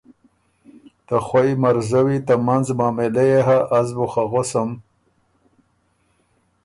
[1.07, 4.69] ”ته خوئ مرزوی ته منځ معامېلۀ يې هۀ، از بو خه غؤسم“